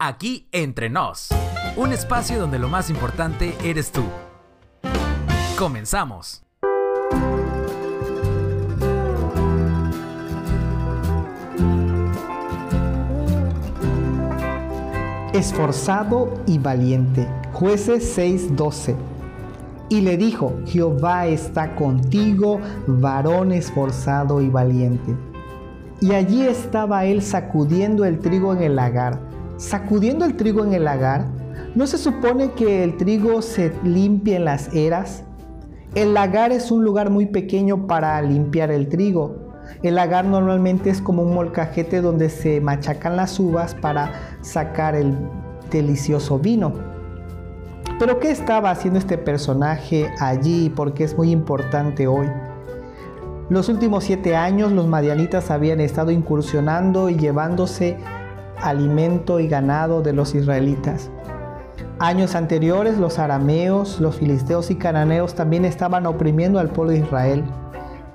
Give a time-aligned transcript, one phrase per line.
[0.00, 1.28] aquí entre nos.
[1.76, 4.04] Un espacio donde lo más importante eres tú.
[5.58, 6.44] Comenzamos.
[15.32, 17.28] Esforzado y valiente.
[17.52, 18.94] Jueces 6:12.
[19.88, 25.16] Y le dijo, Jehová está contigo, varón esforzado y valiente.
[26.00, 29.18] Y allí estaba él sacudiendo el trigo en el lagar.
[29.58, 31.26] Sacudiendo el trigo en el lagar,
[31.74, 35.24] ¿no se supone que el trigo se limpie en las eras?
[35.96, 39.34] El lagar es un lugar muy pequeño para limpiar el trigo.
[39.82, 45.12] El lagar normalmente es como un molcajete donde se machacan las uvas para sacar el
[45.72, 46.74] delicioso vino.
[47.98, 50.70] Pero ¿qué estaba haciendo este personaje allí?
[50.70, 52.28] Porque es muy importante hoy.
[53.50, 57.96] Los últimos siete años los madianitas habían estado incursionando y llevándose
[58.62, 61.10] alimento y ganado de los israelitas.
[62.00, 67.44] Años anteriores los arameos, los filisteos y cananeos también estaban oprimiendo al pueblo de Israel.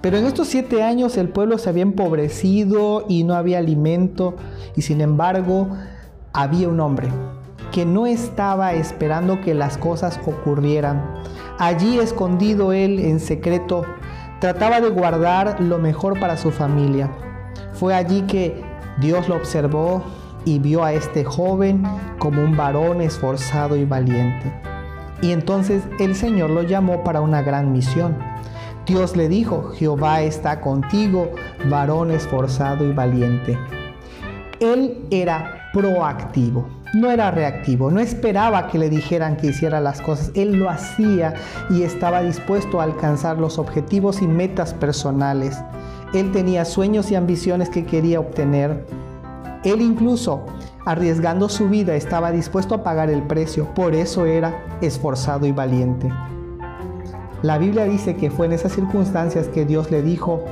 [0.00, 4.34] Pero en estos siete años el pueblo se había empobrecido y no había alimento
[4.76, 5.68] y sin embargo
[6.32, 7.08] había un hombre
[7.72, 11.02] que no estaba esperando que las cosas ocurrieran.
[11.58, 13.84] Allí escondido él en secreto,
[14.40, 17.10] trataba de guardar lo mejor para su familia.
[17.74, 18.62] Fue allí que
[19.00, 20.02] Dios lo observó
[20.44, 21.82] y vio a este joven
[22.18, 24.52] como un varón esforzado y valiente.
[25.22, 28.16] Y entonces el Señor lo llamó para una gran misión.
[28.86, 31.30] Dios le dijo, Jehová está contigo,
[31.68, 33.58] varón esforzado y valiente.
[34.60, 40.32] Él era proactivo no era reactivo, no esperaba que le dijeran que hiciera las cosas,
[40.34, 41.34] él lo hacía
[41.68, 45.62] y estaba dispuesto a alcanzar los objetivos y metas personales.
[46.12, 48.84] Él tenía sueños y ambiciones que quería obtener.
[49.64, 50.44] Él incluso,
[50.86, 56.10] arriesgando su vida, estaba dispuesto a pagar el precio, por eso era esforzado y valiente.
[57.42, 60.44] La Biblia dice que fue en esas circunstancias que Dios le dijo,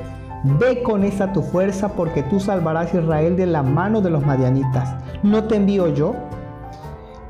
[0.43, 4.25] Ve con esa tu fuerza porque tú salvarás a Israel de la mano de los
[4.25, 4.95] madianitas.
[5.21, 6.15] ¿No te envío yo?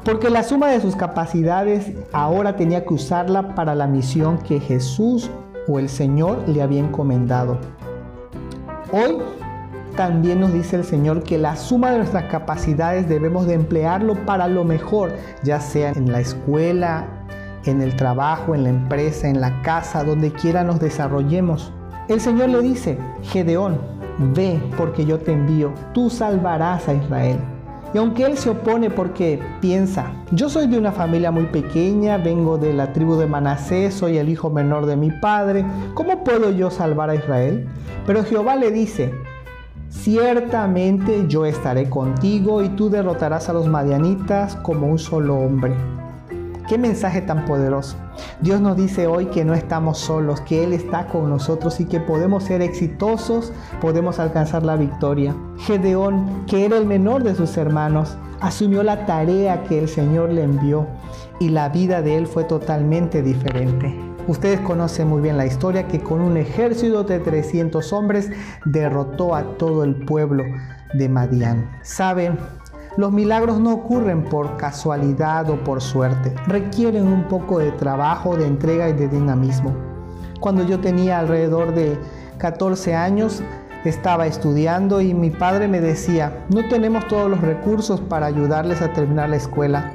[0.06, 5.30] Porque la suma de sus capacidades ahora tenía que usarla para la misión que Jesús
[5.68, 7.58] o el Señor le había encomendado.
[8.92, 9.18] Hoy
[10.00, 14.48] también nos dice el Señor que la suma de nuestras capacidades debemos de emplearlo para
[14.48, 15.12] lo mejor,
[15.44, 17.06] ya sea en la escuela,
[17.66, 21.74] en el trabajo, en la empresa, en la casa, donde quiera nos desarrollemos.
[22.08, 23.78] El Señor le dice, Gedeón,
[24.34, 27.38] ve porque yo te envío, tú salvarás a Israel.
[27.94, 32.58] Y aunque él se opone porque piensa, yo soy de una familia muy pequeña, vengo
[32.58, 36.72] de la tribu de Manasés, soy el hijo menor de mi padre, ¿cómo puedo yo
[36.72, 37.68] salvar a Israel?
[38.06, 39.14] Pero Jehová le dice,
[39.90, 45.76] ciertamente yo estaré contigo y tú derrotarás a los madianitas como un solo hombre.
[46.68, 47.98] Qué mensaje tan poderoso.
[48.42, 52.00] Dios nos dice hoy que no estamos solos, que Él está con nosotros y que
[52.00, 53.52] podemos ser exitosos,
[53.82, 55.36] podemos alcanzar la victoria.
[55.58, 60.44] Gedeón, que era el menor de sus hermanos, asumió la tarea que el Señor le
[60.44, 60.86] envió
[61.40, 64.09] y la vida de él fue totalmente diferente.
[64.30, 68.30] Ustedes conocen muy bien la historia que con un ejército de 300 hombres
[68.64, 70.44] derrotó a todo el pueblo
[70.94, 71.68] de Madián.
[71.82, 72.38] Saben,
[72.96, 78.46] los milagros no ocurren por casualidad o por suerte, requieren un poco de trabajo, de
[78.46, 79.74] entrega y de dinamismo.
[80.40, 81.98] Cuando yo tenía alrededor de
[82.38, 83.42] 14 años,
[83.84, 88.94] estaba estudiando y mi padre me decía, no tenemos todos los recursos para ayudarles a
[88.94, 89.94] terminar la escuela.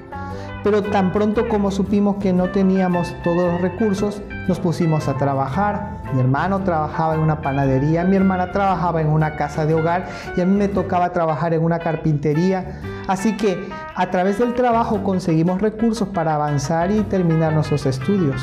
[0.65, 6.01] Pero tan pronto como supimos que no teníamos todos los recursos, nos pusimos a trabajar.
[6.15, 10.41] Mi hermano trabajaba en una panadería, mi hermana trabajaba en una casa de hogar y
[10.41, 12.81] a mí me tocaba trabajar en una carpintería.
[13.07, 18.41] Así que a través del trabajo conseguimos recursos para avanzar y terminar nuestros estudios.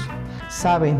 [0.47, 0.99] Saben,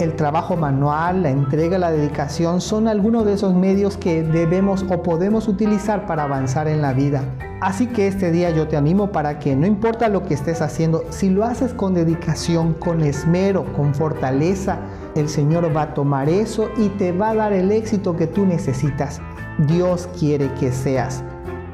[0.00, 5.02] el trabajo manual, la entrega, la dedicación son algunos de esos medios que debemos o
[5.04, 7.22] podemos utilizar para avanzar en la vida.
[7.60, 11.04] Así que este día yo te animo para que no importa lo que estés haciendo,
[11.10, 14.78] si lo haces con dedicación, con esmero, con fortaleza,
[15.16, 18.46] el Señor va a tomar eso y te va a dar el éxito que tú
[18.46, 19.20] necesitas.
[19.66, 21.24] Dios quiere que seas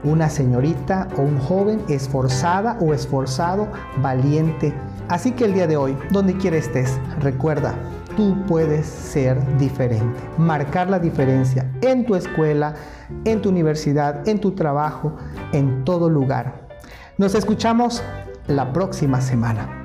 [0.05, 3.69] una señorita o un joven esforzada o esforzado,
[4.03, 4.73] valiente.
[5.09, 7.75] Así que el día de hoy, donde quiera estés, recuerda,
[8.17, 12.75] tú puedes ser diferente, marcar la diferencia en tu escuela,
[13.25, 15.17] en tu universidad, en tu trabajo,
[15.53, 16.69] en todo lugar.
[17.19, 18.03] Nos escuchamos
[18.47, 19.84] la próxima semana.